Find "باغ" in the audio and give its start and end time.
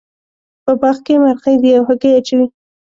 0.81-0.97